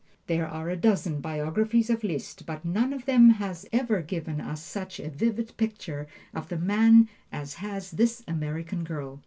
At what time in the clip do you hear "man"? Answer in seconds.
6.57-7.07